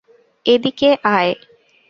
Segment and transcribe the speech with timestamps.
[0.45, 1.31] এদিকে আয়।